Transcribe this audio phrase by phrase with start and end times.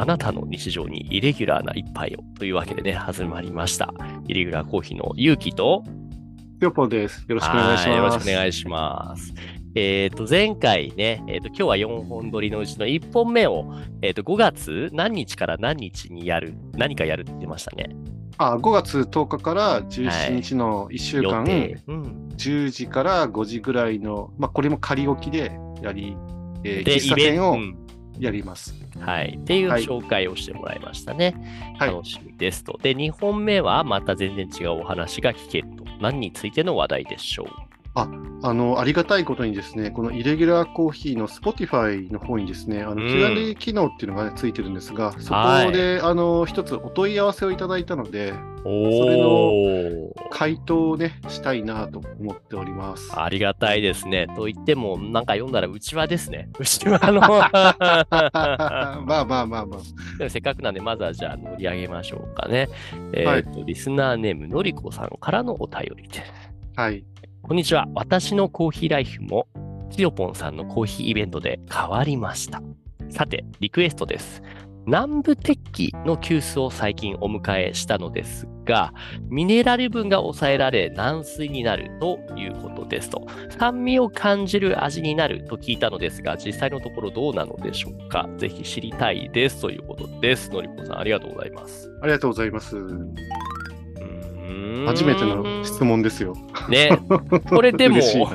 [0.00, 3.92] あなたの日常にイレギュラーな一杯をというわけでね、始まりました。
[4.26, 5.84] イレギュラーコーヒーのゆうきと、
[6.58, 7.26] ぴょぽです。
[7.28, 7.88] よろしくお願いします。
[7.90, 9.34] はいよろしくお願いします。
[9.74, 17.94] えっ、と、前回ね、えっ、と、今日は4本撮りのうちの1本目を、えっ、と、5月何日から何日にやる、何かやるって言ってましたね。
[18.38, 21.78] あ、5月10日から17日の1週間、予定。
[21.88, 22.28] うん。
[22.38, 26.16] 10時から5時ぐらいの、まあ、これも仮置きでやり、
[26.64, 27.89] えーで、喫茶店をうん
[28.20, 28.74] やります。
[28.98, 29.38] はい。
[29.40, 31.34] っていうはい紹介をしてもらいましたね。
[31.78, 31.90] はい。
[31.90, 32.78] 楽しみですと。
[32.82, 35.84] で、2本目はまた全然違うお話が聞けると。
[36.00, 48.32] 何についての話題でしょうあの、ありがたいことにですね、このイレギュラーコーヒーの Spotify の方にですね、あのうん Q&A 機能っていうのが、ね、ついてるんですが、そはいこで、あの、一つお問い合わせをいただいたので、
[48.64, 50.10] おれー。
[50.30, 53.10] 回答をね、したいなと思っております。
[53.18, 54.26] ありがたいですね。
[54.36, 56.48] と言っても、なんか読んだらうちわですね。
[56.58, 57.20] うちわの。
[57.20, 57.50] ま
[58.10, 59.66] あまあまあまあ。
[60.18, 62.68] でもせっかくなんで、まずはじゃあ乗り上げましょうかね。
[63.12, 66.32] えはいっ、と、リスナーネームのりこさんからのお便りです。
[66.76, 67.04] はい。
[67.42, 67.88] こんにちは。
[67.94, 69.48] 私のコーヒーライフも、
[69.90, 72.62] つよぽんさんのコーヒーイベントで変わりました。
[73.08, 74.40] さて、リクエストです。
[74.86, 78.92] 南部鉄器の急須を最近お迎えしたのですが、
[79.28, 83.26] ミネラル分が抑えられ軟水になるということですと。
[83.58, 90.50] 酸味を感じる味になると聞いたのですが、実際のところどうなのでしょうかぜひ知りたいですということです。
[90.50, 91.90] のりこさん、ありがとうございます。
[92.00, 92.76] ありがとうございます。
[94.86, 95.84] 初めての質。
[95.84, 96.36] 問ですよ。
[96.68, 96.90] ね、
[97.48, 98.26] これでも嬉しい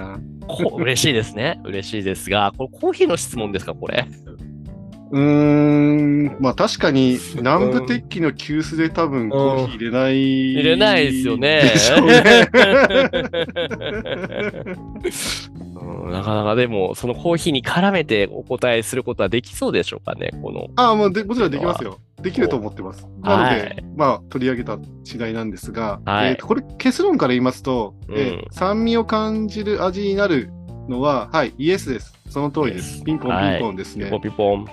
[0.78, 1.60] 嬉しいですね。
[1.64, 4.08] 嬉しいですが、これコーヒーの質問ですか、これ？
[5.12, 10.54] うーん、まあ確かに南部鉄器の急須で多分コーヒー入れない。
[10.54, 11.62] 入れないですよね。
[11.64, 12.50] ね。
[15.76, 20.68] うんなかなかでも、そのコーヒーに絡めてお答えすることはできそうでしょうかね、この。
[20.76, 22.00] ああ、もうでもちろんできますよ。
[22.26, 23.08] できると思ってます。
[23.22, 30.50] なので、はいまあ取り上げた次第なんですが、はいえーとこれ結論から言いますと、えーうん酸味を感じる味になる
[30.90, 32.14] のは、はい、イエスです。
[32.30, 33.04] その通りです。
[33.04, 34.06] ピンポンピンポンですね。
[34.06, 34.66] ピポピポン。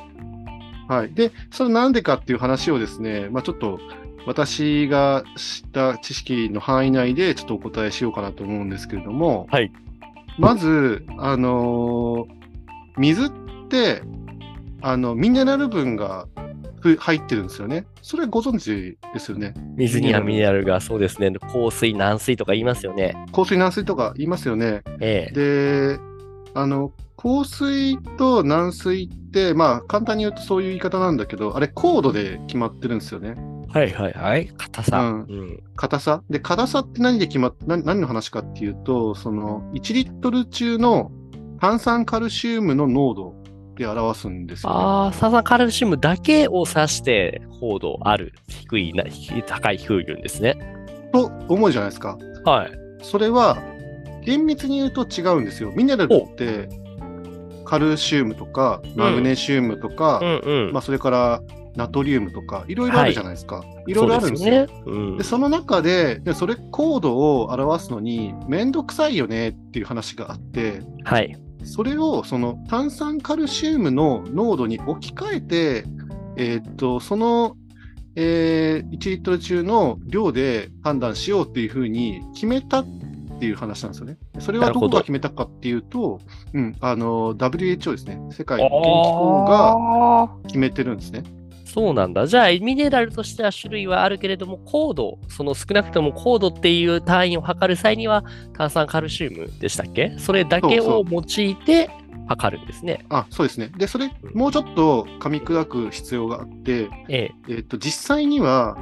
[0.89, 1.13] はい。
[1.13, 3.79] で、それなんでかっていう話をですね、まあちょっと
[4.27, 9.73] 私が知った知識の範囲内でちょっとお答えしようかなと思うんですけれども、はい。
[10.39, 12.43] まず、あのー
[12.99, 13.31] 水っ
[13.71, 14.03] て、
[14.83, 16.42] あの、ミネラル分がふ
[16.99, 17.87] 入ってるんですよね。
[18.03, 19.55] それご存知ですよね。
[19.77, 23.15] 水にはミネラルがそうですね、香水、軟水とか言いますよね。
[23.33, 24.83] 香水、軟水とか言いますよね。
[25.01, 25.33] ええ。
[25.35, 25.99] で、
[26.55, 33.37] あの、香水と軟水って、まあ、簡単に言うとそういう言い方なんだけど、あれ、コードで決まってるんですよね。
[33.69, 34.49] はいはいはい。
[34.49, 34.99] 硬さ。
[35.01, 35.63] うんうん。
[35.77, 41.11] 硬さで、硬さって何で決まっ何何の話かっていうと、その、1リットル中の
[41.61, 43.42] 炭酸カルシウムの濃度
[43.77, 44.77] で表すんですよ、ね。
[44.79, 49.05] ああ、サザンカルシウムだけを指して、高度ある、低いな、
[49.47, 50.57] 高い低い言うんですね。
[51.13, 52.19] と思うじゃないですか。
[52.45, 52.73] はい。
[53.03, 53.59] それは、
[54.25, 55.73] 厳密に言うと違うんですよ。
[55.75, 56.69] ミネラルって、
[57.65, 60.73] カルシウムとか、マグネシウムとか、うんうん。
[60.73, 61.43] まあ、それから
[61.77, 63.65] ナトリウムとか、いろいろあるじゃないですか。
[63.87, 64.55] いろいろあるんですよ。
[64.55, 64.83] そうでね。
[64.87, 71.37] うんで、その中で、でそれ、コードを表すのに、めんどくさいよねっていう話があって、はい。
[71.65, 75.85] それをその炭酸カルシウムの濃度に置き換えて、
[76.37, 77.57] えーっと、その、
[78.15, 82.87] えー1リットル中の量で判断しようっていうふうに決めたっ
[83.41, 84.19] ていう話なんですよね。
[84.39, 86.21] それはどこが決めたかっていうと、
[86.53, 88.21] うん、あの、WHO ですね。
[88.31, 91.25] 世界保健機構が決めてるんですね。
[91.73, 92.27] そうなんだ。
[92.27, 100.15] じゃあ、ミネラルとしては種類はあるけれども、高度、その少なくとも高度っていう単位を測る際には、炭酸カルシウムでしたっけ？
[100.19, 101.89] それだけを用いて
[102.29, 103.07] 測るんですね。
[103.09, 103.71] あ、そうですね。
[103.79, 107.55] で、それう、んもうちょっと噛み砕く必要があって、ええ。
[107.55, 108.77] えっと、実際には、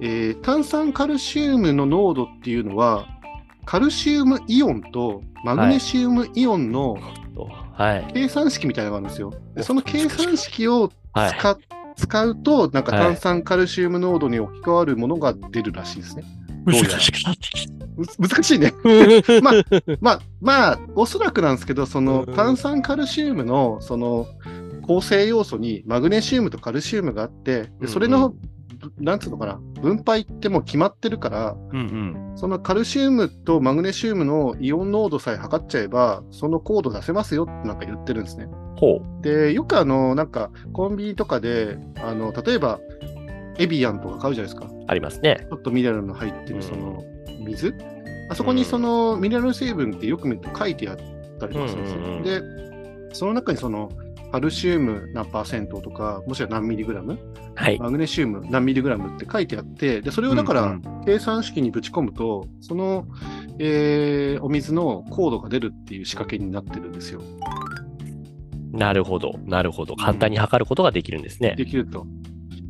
[0.00, 3.08] えー炭酸カルシウムの濃度っていうのは、
[3.64, 6.96] カルシウムイオンとマグネシウムイオンの
[7.34, 8.06] とはい。
[8.14, 9.32] 計算式みたいなのがあるんですよ。
[9.62, 11.32] その計算式をはい。
[11.96, 16.24] 使,、使うと、なんかはい炭酸カルシウム濃度に置き換わるものが出るらしいですね。
[16.64, 18.72] 難しくなってきむ 難しいね。
[18.72, 19.40] た。
[19.40, 19.54] まあ、
[20.00, 24.26] まあ、まあ、おそらくなんですけど、そのうん炭酸カルシウムの、その、
[24.82, 28.36] 構成要素にマグネシウムとカルシウムがあって、でそれの、ぶ
[28.98, 32.32] なんつうのかな、分配ってもう決まってるから、うんうん。
[32.36, 38.46] そのカルシウムとマグネシウムのイオン濃度さえ測っちゃえば、そのコード出せますよってなんか言ってるんですね。
[38.76, 42.78] ほで、よくあの、なんか、コンビニとかで、あの、例えば、
[43.58, 44.66] エビアンとか買うじゃないですか。
[44.66, 44.84] う。
[44.86, 45.46] ありますね。
[45.48, 47.02] ちょっとミネラルの入ってうんるその
[47.44, 47.74] 水、
[48.28, 50.96] あそこにそのミネラル成分ってよく見ると書いてあっ
[51.38, 52.00] たりとかするんですよ。
[52.00, 53.90] うんうんうんで、その中にその
[54.36, 57.18] カルシウム何パーセントとか、もしくは何ミリグラム、
[57.54, 57.78] はい。
[57.78, 63.06] マグネシウム何ミリグラムって書いてあって、でそれをだからうん計算式にぶち込むと、その、
[63.58, 67.22] えーお水の高度が出るっていう仕掛けになってるんですよ。
[68.72, 69.38] なるほど。
[69.46, 69.96] なるほど。
[69.96, 71.54] 簡単に測ることができるんですね。
[71.56, 72.06] できると。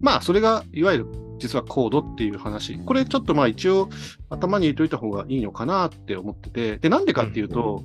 [0.00, 1.06] まあ、それがいわゆる
[1.38, 2.78] 実は高度っていう話。
[2.78, 3.88] これちょっとまあ一応
[4.30, 7.82] 頭に入れといた方がいいのかなって思ってて、で、なんでかっていうと、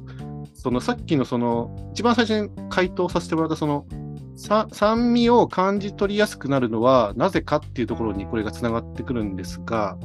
[0.61, 3.87] そのさっきのその、一番最初に回答させてもらったその、
[4.35, 9.97] さ酸味を感じ取りやすくなるのはなぜかっていうところにこれがつながってくるんですが、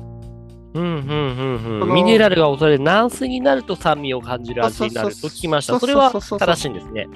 [0.72, 1.94] うん、うん、うん、うん。
[1.94, 5.74] ミネラルが抑える軟水になると酸味を感じる味になると聞きました。
[5.74, 7.06] そうそれは正しいんですね。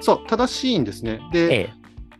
[0.00, 1.20] そう、正しいんですね。
[1.30, 1.70] で、え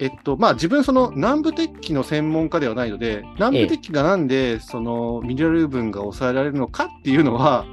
[0.01, 7.65] えっと、まあ自分その南部鉄器の専門家ではないので、南部鉄器がなんでそのミネラル分が抑えられるのかっていうのは、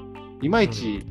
[0.41, 1.05] いまいち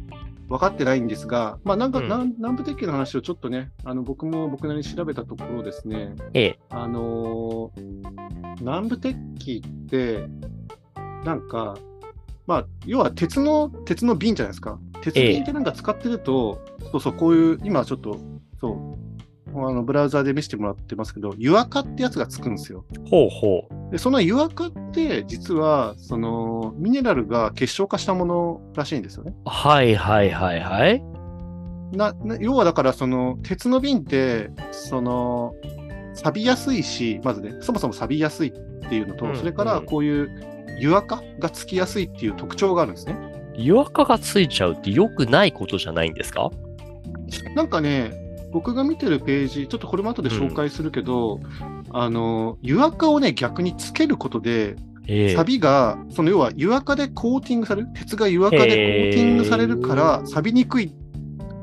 [0.48, 10.28] 分かってないんですが、まあなんか、うん南南部鉄器の話をちょっとね、あの僕も僕なりに調べたところですね、え、えあのー南部鉄器って、
[11.24, 11.76] なんか、
[12.46, 14.78] まあ、要は鉄の、鉄の瓶じゃないですか。
[15.02, 16.62] 鉄瓶ってなんか使ってると、
[16.92, 18.18] そうそう、こういう、今ちょっと、
[18.60, 18.96] そ
[19.52, 22.84] う、あのブラウザーで見せてもらってますけど、湯垢ってやつがつくんですよ。
[22.94, 23.08] え。
[23.08, 23.74] ほうほう。
[23.94, 29.36] で、その湯垢って、実は、その、ミネラルが結晶化したものらしいんですよね。
[29.44, 31.00] はいはいはいはい。
[31.96, 35.54] な、な要はだから、その、鉄の瓶って、その、
[36.12, 40.28] 錆びやすいし、まずね、そもそも錆びやすいっていうのと、うんそれからこういう
[40.80, 43.16] 湯垢がつきやすいっていう特徴があるんですね。
[43.54, 46.50] 湯垢がついちゃうって良くないことじゃないんですか？
[47.54, 48.10] なんかね、
[48.54, 51.40] 僕が見てるページ、ちょっとこれも後で紹介するけど、
[51.90, 54.76] あの、湯垢をね、逆につけることで、
[55.08, 55.34] ええ。
[55.34, 60.92] 錆が、その要は湯垢でコーティングされる、鉄が湯垢でコーティングされるから、錆びにくい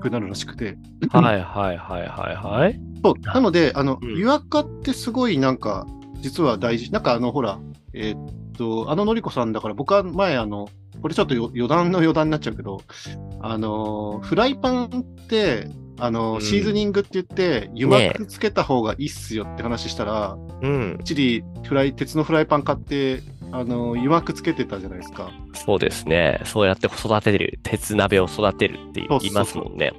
[0.01, 0.77] くなるらしくて。
[1.09, 2.79] はいはいはいはいはい。
[3.01, 5.87] そうなので、あの、うん湯垢ってすごいなんか、
[6.19, 6.91] 実は大事。
[6.91, 7.57] なんかあの、ほら、
[7.93, 10.67] えーっと、あののりこさんだから、僕は前、あの、
[11.01, 12.81] これちょっとよ余談の余談になっちゃうけど、
[13.39, 15.69] あの、フライパンって、
[16.01, 20.97] あの、うんシーズニングって言って、湯膜つけた方がいいっすよって話したら、うん。
[21.01, 23.21] 一時フライ、鉄のフライパン買って、
[23.51, 25.29] あの、湯膜つけてたじゃないですか。
[25.53, 26.41] そうですね。
[26.43, 29.93] そうやって育てる、鉄鍋を育てるってそうそうそう言いますもんね。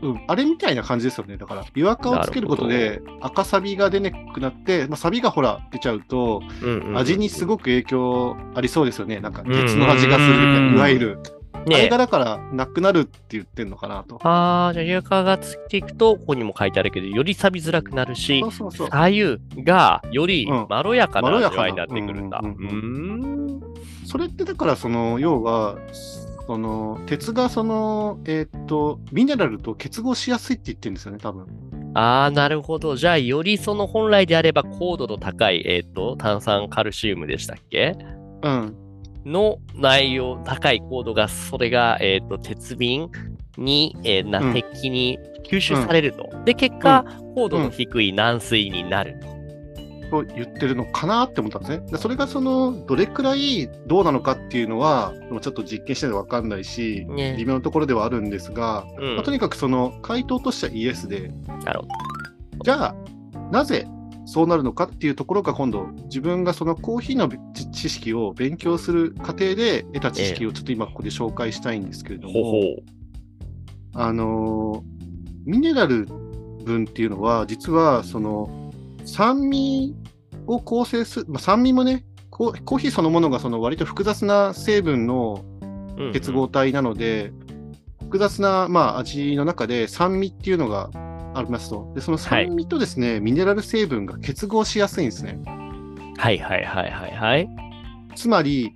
[0.00, 1.36] うん、あれみたいな感じですよね。
[1.36, 6.40] だから、湯垢をつけることで、赤サビが出なくなって、まあ、サビがほら、出ちゃうと、
[6.94, 9.18] 味にすごく影響ありそうですよね。
[9.18, 11.18] なんか、鉄の味がするみたいな、いわゆる。
[11.66, 14.18] あれねがだから、なくなるって言ってんのかなと。
[14.26, 18.88] ああ、じゃあ、湯垢がついていくと、ここにも書いてあるけど、より錆びづらくなるしそう、そうそう。
[18.88, 22.40] 左右がよりうんまろやかな味わいになってくるんだ。
[22.42, 23.60] ううん。
[24.06, 25.76] それってだから、その、要は、
[26.46, 31.46] その、鉄がその、えーっと、ミネラルと結合しやすいって言ってるんですよね、多分。
[31.94, 32.96] ああ、なるほど。
[32.96, 37.96] じゃあ、よりその本来であれば高度の高い、えっ、と、炭酸カルシウムでしたっけ？
[38.42, 38.76] うん。
[39.28, 43.10] の内容、高い高度が、それが、えっ、と、鉄瓶
[43.56, 44.54] に、えーなうん。
[44.54, 46.30] 鉄器に吸収されると。
[46.44, 47.04] で、結果、
[47.34, 49.18] 高度の低い軟水になる。
[49.20, 49.38] と。
[50.10, 51.62] と言ってるのかなって思ったん。
[51.62, 51.86] ですね。
[51.90, 56.48] でそれがその、どれくらいどうなのかっていうのは、ちょっと実験してないと分かん。
[56.48, 58.30] ないし、ね微妙なところではあるん。
[58.30, 59.14] ですが、うん。
[59.16, 61.30] まあとにかくその回答としてはイエスで。
[62.64, 62.94] じゃあ、
[63.52, 63.86] なぜ
[64.28, 72.82] そうなるのかっていうところが今度、自分がそのコーヒーの知知識を勉強する過程で得た知識をちょっと今ここで紹介したいんですけれども、ほうほう。
[73.94, 74.98] あのー
[75.46, 76.04] ミネラル
[76.62, 78.70] 分っていうのは、実はその
[79.06, 79.96] 酸味
[80.46, 87.32] を構成する、まあ、酸味もね、コーコーヒーそのものがその割と複雑な成分のうんうん結合体なので、
[88.02, 90.90] 複雑な、まあ、味の中で酸味っていうのが
[91.40, 91.92] ありますと。
[91.94, 95.38] で、その酸味とですね、ミネラル成分が結合しやすいんですね。
[96.16, 97.48] はいはいはいはいはい。
[98.14, 98.74] つまり、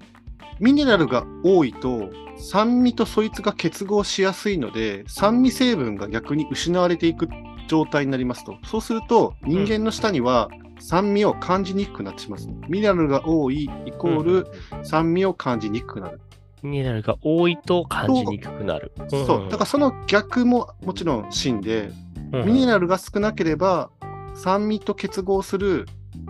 [0.60, 7.28] ミネラルが多いと、酸味とそいつが結合しやすいので、酸味成分が逆に失われていく
[7.68, 8.58] 状態になりますと。
[8.64, 12.68] そうすると、人間の舌には酸味を感じにくくなってしまいます。
[12.68, 14.46] ミネラルが多いイコール
[14.84, 16.20] 酸味を感じにくくなる。
[16.62, 18.92] ミネラルが多いと感じにくくなる。
[19.08, 19.48] そう。
[19.50, 21.92] だからその逆ももちろん真で、ら
[22.32, 23.90] ミネラルが少なければ、
[24.34, 25.86] 酸味と結合する、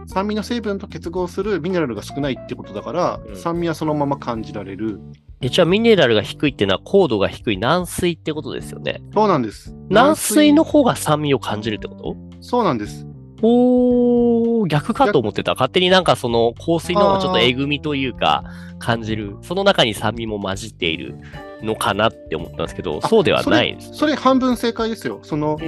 [0.06, 5.00] 酸味の成分と結合するミネラルが少ないってことだから、うん酸味はそのまま感じられる。
[5.40, 9.02] えじゃあミネラルが低いっていうのは高度が低い軟水ってことですよね。
[9.12, 9.74] そうなんです。
[9.88, 12.16] 軟水の方が酸味を感じるってこと？
[12.40, 13.06] そうなんです。
[13.42, 15.54] おー、逆かと思ってた。
[15.54, 18.44] 勝手になんかその香水の方がちょっとえぐみというか
[18.78, 19.36] 感じる。
[19.42, 21.16] その中に酸味も混じっている
[21.62, 23.94] のかなって思ったんですけど、あそうではないです。
[23.94, 25.20] それ半分正解ですよ。
[25.22, 25.58] その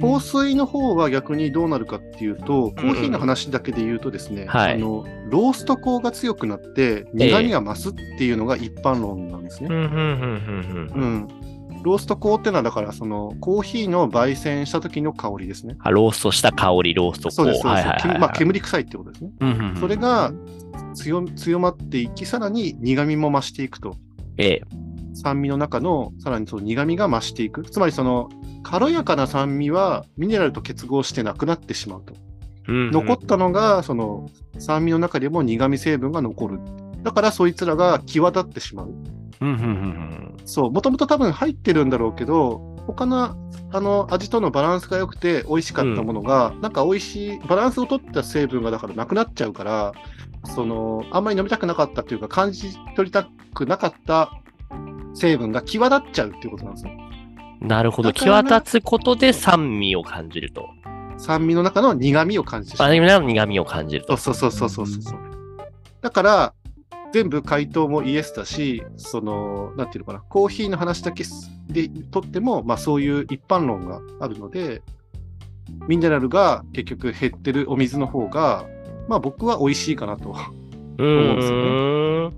[0.00, 9.68] 香水の方は逆にどうなるかっていうと、コーヒーの話だけで言うとですね、はいあのロースト香が強くなって苦味が増すっていうのが一般論なんですね。
[9.70, 11.51] うんうんうんうんうんうん
[11.82, 15.76] ロースト香ってのはだからそのコーヒーの焙煎した時の香りですね。
[15.80, 17.86] あローストした香り、ローストそうです、そうです。
[17.88, 19.30] はいはいはいはいけまあ、煙臭いってことですね。
[19.40, 20.32] うんうんうんそれが
[20.94, 23.96] 強強まっていき、さらに苦味も増していくと。
[24.38, 24.62] ええ。
[25.14, 27.62] 酸味の中のさらにその苦味が増していく。
[27.62, 28.28] つまりその
[28.62, 32.14] 軽やかな酸味はミネラルと結合してなくなってしまうと。
[32.68, 36.60] うんうん残ったのがその酸味の中でも苦味成分が残る。
[37.02, 38.94] だからそいつらが際立ってしまう。
[39.42, 43.36] うんうんうんうんそう、もともと多分入ってるんだろうけど、他の
[43.72, 49.92] あの味とのバランスが良くて美味しかったものが、なんか美味しい、バランスを取った成分がだからなくなっちゃうから、
[50.54, 54.32] その、あんまり飲みたくなかったっていうか、感じ取りたくなかった
[55.14, 56.92] 成分が際立っちゃうっていうことなんですよ。
[57.60, 58.10] なるほど。
[58.10, 60.68] だから際立つことで酸味を感じると。
[61.18, 62.92] 酸味の中の苦味を感じてしまあ、う。
[62.92, 64.16] でも苦味を感じると。
[64.16, 65.18] そうそうそうそうそうそう。
[66.00, 66.54] だから、
[67.12, 71.24] 全部回答もイエスだし、その、なんていうのかな、コーヒーの話だけ
[71.68, 74.82] でとっても、まあそういう一般論があるので、
[75.88, 78.64] ミネラルが結局減ってるお水の方が、
[79.08, 80.30] まあ僕は美味しいかなと。
[80.30, 82.36] う思うんですよーん。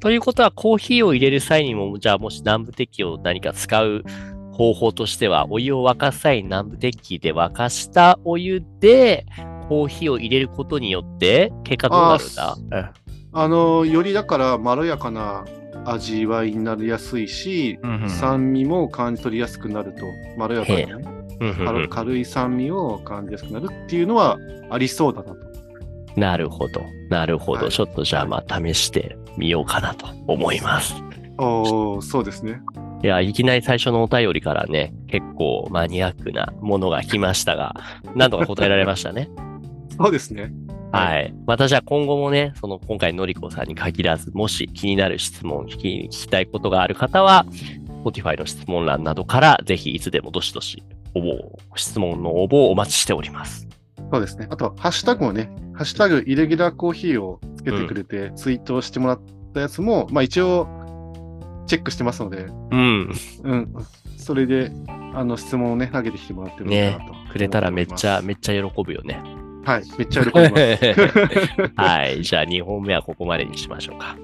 [0.00, 4.02] ということは、コーヒーを入れる際にも、じゃあもし南部鉄器を何か使う
[4.52, 9.26] 方法としては、お湯を沸かす際に南部鉄器で沸かしたお湯で、
[9.68, 12.56] コーヒーを入れることによって、結果どうなるんだ？
[13.32, 15.44] あの、よりだからまろやかな
[15.84, 20.04] 味わいになりやすいし、うんうん酸味も感じ取りやすくなると、
[20.36, 20.92] まろやかにね、
[21.40, 24.38] うんうんうん軽軽い酸味を感じやすくなるっていうのは
[24.70, 25.36] ありそうだなと。
[26.16, 26.82] なるほど。
[27.08, 27.62] なるほど。
[27.62, 30.94] はいちょっとじゃあまあ試してみようかなと思います。
[31.38, 32.60] おーそうですね。
[33.02, 37.74] いや、いきなり最初のお便りからね、結構マニアックなものが来ましたが、
[38.14, 39.28] なんとか答えられましたね。
[39.98, 40.52] そうですね。
[40.92, 41.34] はい。
[41.46, 47.46] またじゃあ今後もね、その今回のりこさんに限らず、もし気になる質問、聞き聞きたいことがある方は、
[48.04, 50.82] Spotify の質問欄などから、ぜひいつでもどしどし、
[51.14, 53.66] 応募、質問の応募をお待ちしております。
[54.12, 54.46] そうですね。
[54.50, 59.20] あと、ハッシュタグをね、ハッシュタグイレギュラーコーヒーをつけてくれて、ツイートしてもらっ
[59.54, 60.68] たやつも、まあ一応、
[61.66, 63.12] チェックしてますので、うん。
[63.44, 63.72] うん。
[64.18, 64.70] それで、
[65.14, 69.41] あの、質問をね、投げてきてもらってるのかなと、くれたらめっちゃ、めめっちゃ喜ぶよね。
[69.64, 71.72] はい、めっちゃ喜びます。
[71.76, 72.22] はい。
[72.22, 74.16] じゃあ2本目はここまでにしましょうか。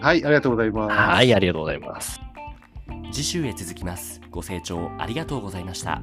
[0.00, 0.94] はい、ありがとうございます。
[0.94, 2.20] はい、ありがとうございます。
[3.12, 6.00] 次週へ続きますご清聴ありがとうございました